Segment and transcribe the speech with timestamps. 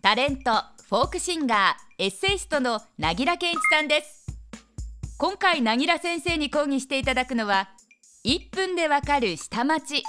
[0.00, 0.52] タレント
[0.88, 4.26] フォークシンガーエッセイストのなぎら健一さんです。
[5.18, 7.68] 今回なぎら先生に講義していただくのは
[8.24, 10.04] 1分でわかる下町。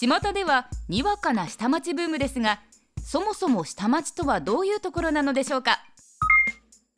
[0.00, 2.60] 巷ではにわかな下町ブームですが
[3.04, 5.80] そもそも下町とはどういうところなのでしょうか。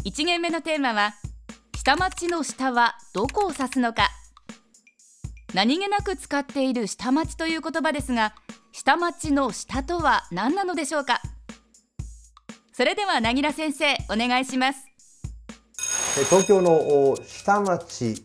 [0.05, 1.15] 1限目のテーマは
[1.77, 4.11] 下町の下はどこを指すのか。
[5.55, 8.35] 何気なく使っている下町という言葉ですが
[8.77, 11.23] 下町の下とは何なのでしょうか？
[12.73, 14.89] それではなぎら先生お願いします。
[16.29, 18.25] 東京の下町、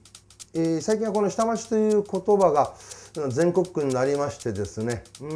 [0.56, 2.74] えー、最近はこの下町という言葉が
[3.30, 5.04] 全国区になりましてですね。
[5.22, 5.30] うん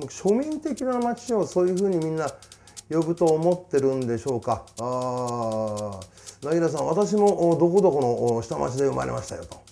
[0.00, 2.30] 庶民的な町をそういうふうにみんな
[2.90, 4.66] 呼ぶと思ってるんでしょうか。
[4.78, 5.98] あ
[6.46, 9.62] なぎらさん私もどこどこの下町で生まれましたよと。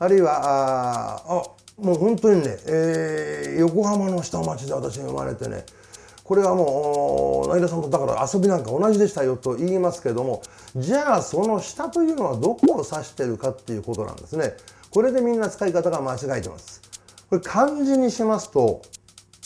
[0.00, 5.64] あるいはああもう本当にね、えー、横浜の下町で私が生まれてね
[6.24, 10.42] これはもう成田さんとだから遊びなんか同じでしたよと言いますけども
[10.76, 14.54] じゃあその下というのはどこを指してるかっていうことなんですね。
[14.90, 16.80] これでみんな使い方が間違えてます。
[17.28, 18.82] これ漢字にしますと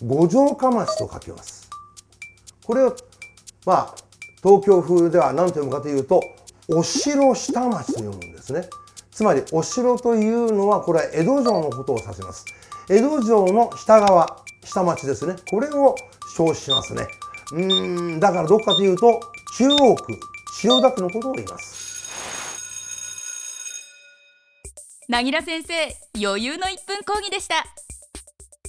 [0.04, 1.68] 五条か町と書きます。
[2.64, 2.96] これを
[3.64, 3.94] まあ
[4.42, 6.20] 東京風では何と読むかというと
[6.68, 8.68] お城下町と読むんですね。
[9.16, 12.44] つまりお城というのはこれは江戸城のことを指します。
[12.90, 15.36] 江戸城の下側下町ですね。
[15.50, 15.94] これを
[16.36, 17.06] 称しますね。
[17.52, 17.60] う
[18.16, 19.18] んだからどこかというと
[19.56, 20.12] 中央区
[20.60, 21.96] 千代田区のことを言います。
[25.08, 25.74] なぎら先生
[26.22, 27.64] 余裕の1分講義でした。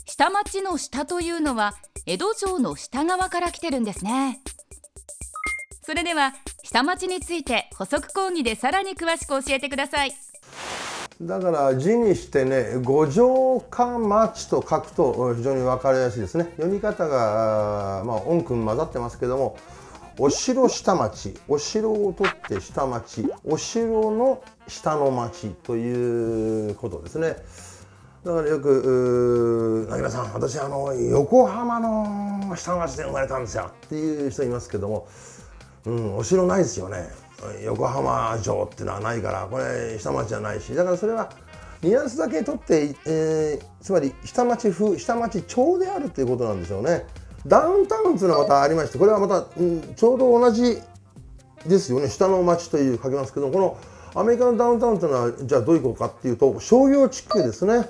[0.06, 1.74] 下町の下というのは
[2.06, 4.40] 江戸城の下側から来てるんですね。
[5.84, 6.34] それでは
[6.64, 10.14] 下町について補足講義でさらに詳しく教えてください。
[11.22, 16.46] だから字にしてね五条か町と書くと非常に分かりやすいですね。
[16.58, 19.58] 読み方がまあ音訓混ざってますけども
[20.20, 27.36] お城下町お城を取って下町お城の下の町ということですね。
[28.24, 35.08] だからよく「なぎらさん私あの横浜の下町で生まれたんですよ」っていう人いますけども、
[35.86, 37.27] うん、お城ないですよね。
[37.64, 41.30] 横浜城っていうのはないからこれ下町じゃないしだからそれは
[41.82, 47.06] ニュアンスだけ取って、えー、つまり下町風下町町であるということなんでしょうね。
[47.46, 50.82] ダウンタウンっていうのはまたありましてこれはまた、うん、ちょうど同じ
[51.66, 53.78] ですよね下の町という書きますけどこの
[54.16, 57.88] アメリカのダウンタウンというのはじゃあどういうことかっていうと商業地区ですね。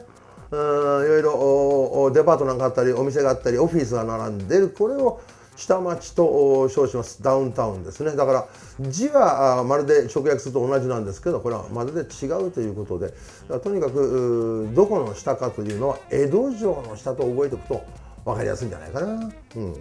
[0.49, 5.19] うんいろいろデパートなんかあったりお店があったりオフィスが並んでるこれを
[5.57, 7.21] 下町と称します。
[7.21, 8.15] ダウンタウンですね。
[8.15, 8.47] だから
[8.79, 13.13] 字はまるで直訳すると同じなんですけどこれはまるで違うということで
[13.59, 17.85] とにかくどこの下かというのは江戸城の下と覚えておくと
[18.23, 19.07] 分かりやすいんじゃないかな。
[19.55, 19.75] うん、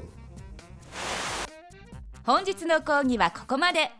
[2.25, 3.91] 本日の講義はここまで。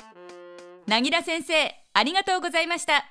[0.87, 3.05] なぎら先生ありがとうございました。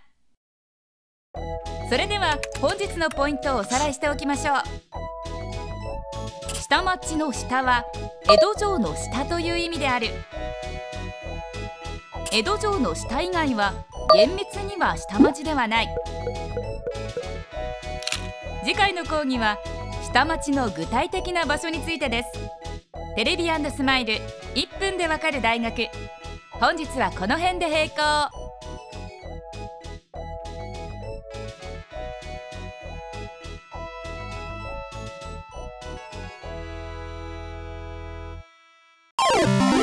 [1.89, 5.14] それでは本日のポイントをおさらいしておきましょう。
[6.75, 7.85] 下町の下は
[8.29, 10.09] 江戸城の下という意味である。
[12.33, 13.73] 江戸城の下以外は
[14.13, 15.87] 厳密には下町ではない。
[18.65, 19.57] 次回の講義は
[20.03, 22.29] 下町の具体的な場所についてです。
[23.15, 24.15] テレビスマイル
[24.55, 25.87] 1分でわかる大学。
[26.59, 28.44] 本日はこの辺で閉校
[39.35, 39.74] you